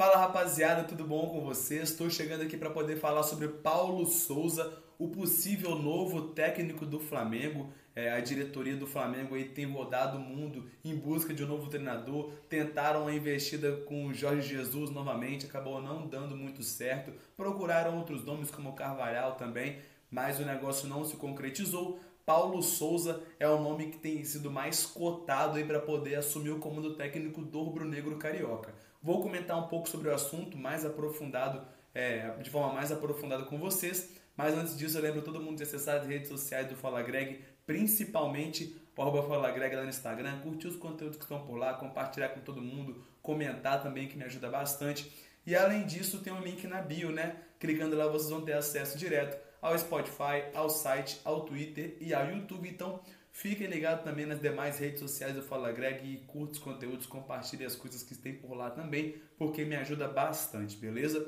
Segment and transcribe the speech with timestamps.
[0.00, 1.90] Fala rapaziada, tudo bom com vocês?
[1.90, 7.70] Estou chegando aqui para poder falar sobre Paulo Souza, o possível novo técnico do Flamengo.
[7.94, 11.68] É, a diretoria do Flamengo aí tem rodado o mundo em busca de um novo
[11.68, 12.32] treinador.
[12.48, 17.12] Tentaram a investida com o Jorge Jesus novamente, acabou não dando muito certo.
[17.36, 19.80] Procuraram outros nomes como Carvalhal também,
[20.10, 22.00] mas o negócio não se concretizou.
[22.24, 26.58] Paulo Souza é o nome que tem sido mais cotado aí para poder assumir o
[26.58, 28.72] comando técnico do Rubro Negro Carioca.
[29.02, 33.58] Vou comentar um pouco sobre o assunto mais aprofundado, é, de forma mais aprofundada com
[33.58, 37.02] vocês, mas antes disso eu lembro todo mundo de acessar as redes sociais do Fala
[37.02, 41.56] Greg, principalmente o arroba Fala Greg lá no Instagram, curtir os conteúdos que estão por
[41.56, 45.10] lá, compartilhar com todo mundo, comentar também que me ajuda bastante.
[45.46, 47.36] E além disso tem um link na bio, né?
[47.58, 52.30] Clicando lá vocês vão ter acesso direto ao Spotify, ao site, ao Twitter e ao
[52.30, 52.68] YouTube.
[52.68, 53.00] Então,
[53.32, 57.64] fiquem ligados também nas demais redes sociais do Fala Greg e curte os conteúdos, compartilhe
[57.64, 61.26] as coisas que tem por lá também, porque me ajuda bastante, beleza?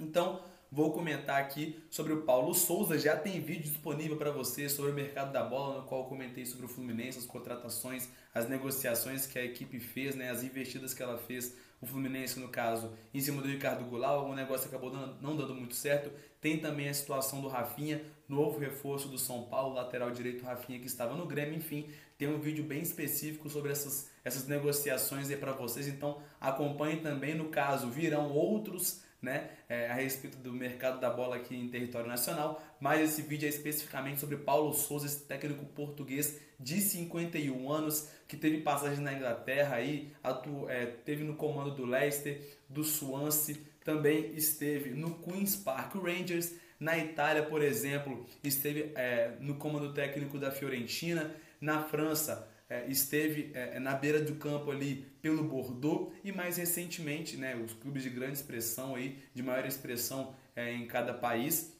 [0.00, 2.98] Então, vou comentar aqui sobre o Paulo Souza.
[2.98, 6.66] Já tem vídeo disponível para você sobre o mercado da bola, no qual comentei sobre
[6.66, 11.16] o Fluminense, as contratações, as negociações que a equipe fez, né, as investidas que ela
[11.16, 15.54] fez o Fluminense, no caso, em cima do Ricardo Goulart, o negócio acabou não dando
[15.54, 16.10] muito certo.
[16.40, 20.86] Tem também a situação do Rafinha, novo reforço do São Paulo, lateral direito Rafinha que
[20.86, 25.52] estava no Grêmio, enfim, tem um vídeo bem específico sobre essas, essas negociações aí para
[25.52, 31.10] vocês, então acompanhe também, no caso, virão outros né, é, a respeito do mercado da
[31.10, 35.64] bola aqui em território nacional, mas esse vídeo é especificamente sobre Paulo Souza, esse técnico
[35.64, 41.74] português de 51 anos, que teve passagem na Inglaterra, aí, atu, é, teve no comando
[41.74, 48.92] do Leicester, do Swansea, também esteve no Queen's Park Rangers, na Itália, por exemplo, esteve
[48.94, 54.70] é, no comando técnico da Fiorentina, na França, é, esteve é, na beira do campo
[54.70, 59.66] ali pelo Bordeaux e mais recentemente, né, os clubes de grande expressão aí, de maior
[59.66, 61.76] expressão é, em cada país.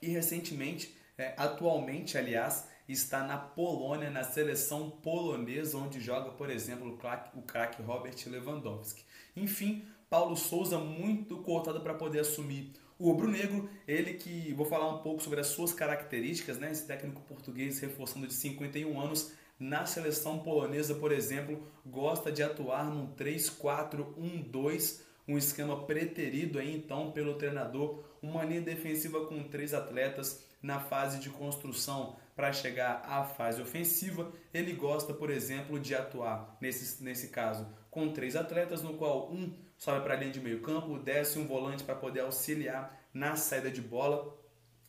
[0.00, 6.98] E recentemente, é, atualmente, aliás, está na Polônia, na seleção polonesa, onde joga, por exemplo,
[7.34, 9.04] o craque Robert Lewandowski.
[9.36, 14.98] Enfim, Paulo Souza muito cotado para poder assumir o rubro-negro, ele que vou falar um
[14.98, 16.70] pouco sobre as suas características, né?
[16.70, 22.84] Esse técnico português reforçando de 51 anos na seleção polonesa, por exemplo, gosta de atuar
[22.84, 30.44] num 3-4-1-2, um esquema preterido aí então pelo treinador, uma linha defensiva com três atletas
[30.60, 34.32] na fase de construção para chegar à fase ofensiva.
[34.52, 39.54] Ele gosta, por exemplo, de atuar nesse, nesse caso com três atletas, no qual um
[39.78, 43.70] sobe para a linha de meio campo, desce um volante para poder auxiliar na saída
[43.70, 44.36] de bola.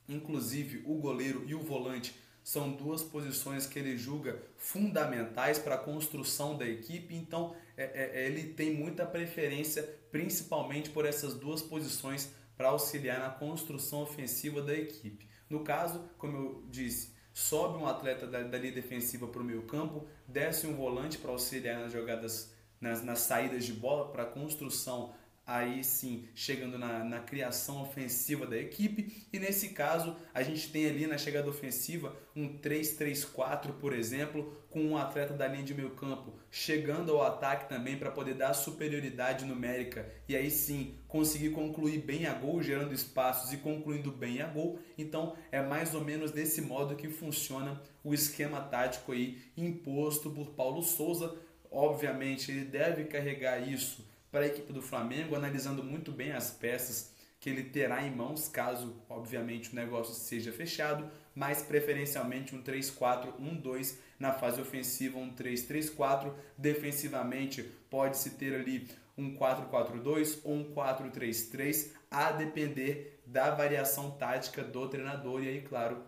[0.10, 5.78] Inclusive o goleiro e o volante são duas posições que ele julga fundamentais para a
[5.78, 12.32] construção da equipe, então é, é, ele tem muita preferência, principalmente por essas duas posições,
[12.58, 15.28] para auxiliar na construção ofensiva da equipe.
[15.50, 19.64] No caso, como eu disse, sobe um atleta da, da linha defensiva para o meio
[19.64, 24.28] campo, desce um volante para auxiliar nas jogadas, nas, nas saídas de bola, para a
[24.28, 25.16] construção
[25.46, 29.26] aí sim chegando na, na criação ofensiva da equipe.
[29.32, 34.82] E nesse caso, a gente tem ali na chegada ofensiva um 3-3-4, por exemplo, com
[34.82, 39.44] um atleta da linha de meio campo chegando ao ataque também para poder dar superioridade
[39.44, 44.48] numérica e aí sim conseguir concluir bem a gol, gerando espaços e concluindo bem a
[44.48, 44.80] gol.
[44.98, 50.52] Então é mais ou menos desse modo que funciona o esquema tático aí imposto por
[50.52, 51.36] Paulo Souza.
[51.72, 57.14] Obviamente, ele deve carregar isso para a equipe do Flamengo, analisando muito bem as peças
[57.40, 63.96] que ele terá em mãos, caso, obviamente, o negócio seja fechado, mas preferencialmente um 3-4-1-2
[64.18, 66.34] na fase ofensiva, um 3-3-4.
[66.58, 67.62] Defensivamente,
[67.92, 75.44] pode-se ter ali um 4-4-2 ou um 4-3-3, a depender da variação tática do treinador
[75.44, 76.02] e aí, claro,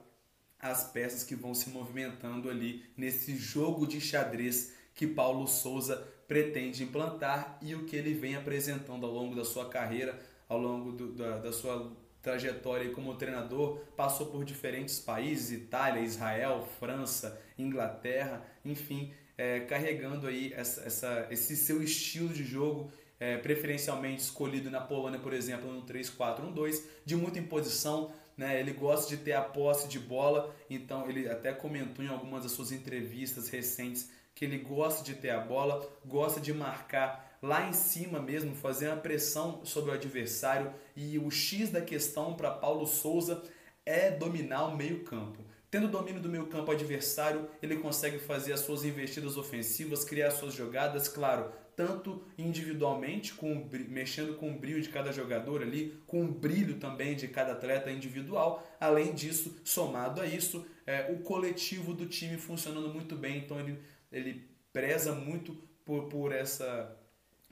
[0.59, 6.83] as peças que vão se movimentando ali nesse jogo de xadrez que Paulo Souza pretende
[6.83, 11.13] implantar e o que ele vem apresentando ao longo da sua carreira, ao longo do,
[11.13, 11.91] da, da sua
[12.21, 20.51] trajetória como treinador, passou por diferentes países, Itália, Israel, França, Inglaterra, enfim, é, carregando aí
[20.55, 25.83] essa, essa, esse seu estilo de jogo, é, preferencialmente escolhido na Polônia, por exemplo, no
[25.83, 28.59] 3-4-1-2, de muita imposição, né?
[28.59, 32.51] ele gosta de ter a posse de bola, então ele até comentou em algumas das
[32.51, 37.73] suas entrevistas recentes que ele gosta de ter a bola, gosta de marcar lá em
[37.73, 40.73] cima mesmo, fazer uma pressão sobre o adversário.
[40.95, 43.41] E o X da questão para Paulo Souza
[43.85, 45.39] é dominar o meio-campo.
[45.71, 51.07] Tendo domínio do meio-campo adversário, ele consegue fazer as suas investidas ofensivas, criar suas jogadas,
[51.07, 56.75] claro, tanto individualmente, com, mexendo com o brilho de cada jogador ali, com o brilho
[56.75, 58.65] também de cada atleta individual.
[58.79, 63.39] Além disso, somado a isso, é, o coletivo do time funcionando muito bem.
[63.39, 63.77] Então ele,
[64.15, 65.53] ele preza muito
[65.83, 66.97] por, por, essa,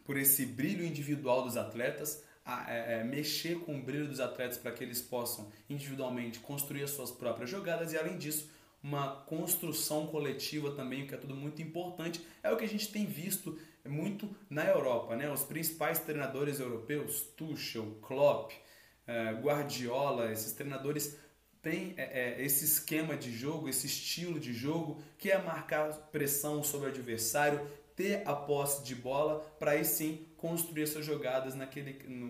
[0.06, 4.58] por esse brilho individual dos atletas, a, é, é, mexer com o brilho dos atletas
[4.58, 8.50] para que eles possam individualmente construir as suas próprias jogadas e além disso
[8.82, 12.26] uma construção coletiva também, que é tudo muito importante.
[12.44, 13.58] É o que a gente tem visto
[13.88, 15.32] muito na Europa, né?
[15.32, 18.52] Os principais treinadores europeus, Tuchel, Klopp,
[19.08, 21.18] eh, Guardiola, esses treinadores
[21.64, 26.62] têm é, é, esse esquema de jogo, esse estilo de jogo, que é marcar pressão
[26.62, 27.66] sobre o adversário,
[27.96, 32.28] ter a posse de bola para aí sim construir essas jogadas naquele no,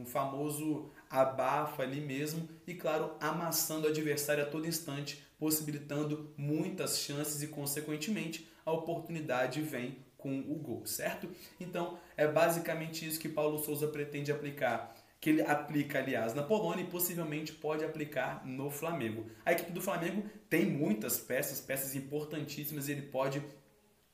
[0.00, 6.98] no, famoso abafa ali mesmo e claro amassando o adversário a todo instante possibilitando muitas
[6.98, 11.28] chances e consequentemente a oportunidade vem com o gol certo?
[11.58, 14.94] Então é basicamente isso que Paulo Souza pretende aplicar
[15.26, 19.26] que ele aplica, aliás, na Polônia e possivelmente pode aplicar no Flamengo.
[19.44, 23.42] A equipe do Flamengo tem muitas peças, peças importantíssimas, e ele pode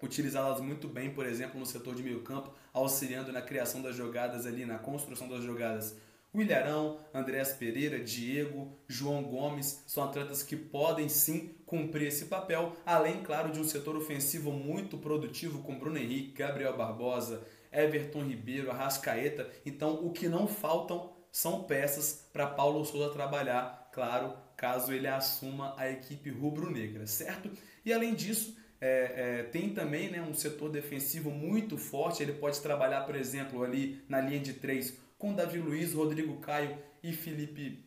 [0.02, 4.46] utilizá-las muito bem, por exemplo, no setor de meio campo, auxiliando na criação das jogadas
[4.46, 5.94] ali, na construção das jogadas.
[6.32, 12.76] O Ilharão, Andrés Pereira, Diego, João Gomes são atletas que podem sim cumprir esse papel,
[12.84, 18.70] além, claro, de um setor ofensivo muito produtivo com Bruno Henrique, Gabriel Barbosa, Everton Ribeiro,
[18.70, 19.48] Arrascaeta.
[19.64, 25.74] Então, o que não faltam são peças para Paulo Souza trabalhar, claro, caso ele assuma
[25.78, 27.50] a equipe rubro-negra, certo?
[27.82, 32.22] E além disso, é, é, tem também né, um setor defensivo muito forte.
[32.22, 36.76] Ele pode trabalhar, por exemplo, ali na linha de três com Davi Luiz, Rodrigo Caio
[37.02, 37.82] e Felipe,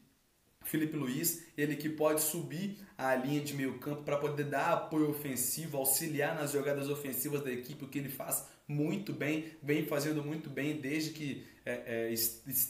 [0.65, 1.43] Felipe Luiz.
[1.57, 6.35] Ele que pode subir a linha de meio campo para poder dar apoio ofensivo, auxiliar
[6.35, 10.81] nas jogadas ofensivas da equipe, o que ele faz muito bem, vem fazendo muito bem
[10.81, 12.09] desde que, é,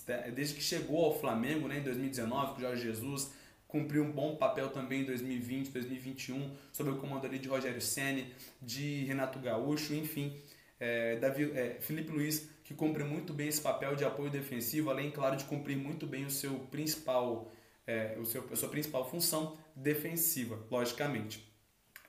[0.08, 3.32] é desde que chegou ao Flamengo né, em 2019 com o Jorge Jesus
[3.68, 8.34] cumpriu um bom papel também em 2020, 2021, sob o comando ali de Rogério Ceni,
[8.62, 10.34] de Renato Gaúcho, enfim,
[10.80, 15.12] é, Davi, é, Felipe Luiz que cumpre muito bem esse papel de apoio defensivo, além,
[15.12, 17.52] claro, de cumprir muito bem o seu principal,
[17.88, 21.48] é, o seu, a sua principal função defensiva, logicamente.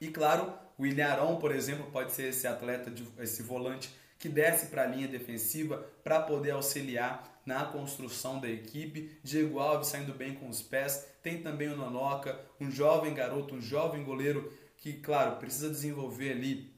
[0.00, 4.66] E claro, o Ilharão, por exemplo, pode ser esse atleta, de, esse volante que desce
[4.66, 9.18] para a linha defensiva para poder auxiliar na construção da equipe.
[9.22, 11.06] Diego Alves saindo bem com os pés.
[11.22, 16.74] Tem também o Nonoca, um jovem garoto, um jovem goleiro que, claro, precisa desenvolver ali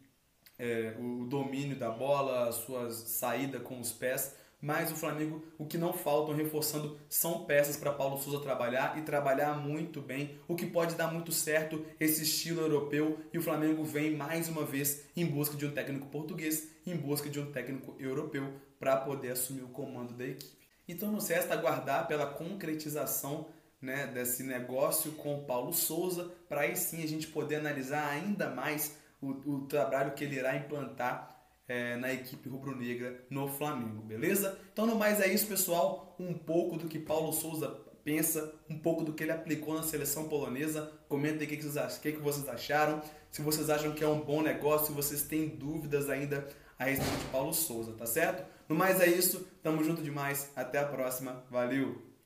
[0.58, 4.36] é, o domínio da bola, a sua saída com os pés.
[4.60, 9.02] Mas o Flamengo, o que não faltam reforçando são peças para Paulo Souza trabalhar e
[9.02, 13.20] trabalhar muito bem, o que pode dar muito certo esse estilo europeu.
[13.32, 17.30] E o Flamengo vem mais uma vez em busca de um técnico português, em busca
[17.30, 20.58] de um técnico europeu para poder assumir o comando da equipe.
[20.88, 23.46] Então nos resta aguardar pela concretização
[23.80, 28.50] né, desse negócio com o Paulo Souza, para aí sim a gente poder analisar ainda
[28.50, 31.37] mais o, o trabalho que ele irá implantar
[31.68, 34.58] é, na equipe rubro-negra no Flamengo, beleza?
[34.72, 36.16] Então, no mais é isso, pessoal.
[36.18, 37.68] Um pouco do que Paulo Souza
[38.02, 40.90] pensa, um pouco do que ele aplicou na seleção polonesa.
[41.08, 43.02] Comentem o que, vocês, que, que vocês acharam.
[43.30, 46.48] Se vocês acham que é um bom negócio, se vocês têm dúvidas ainda
[46.78, 48.44] a respeito de Paulo Souza, tá certo?
[48.66, 52.07] No mais é isso, tamo junto demais, até a próxima, valeu!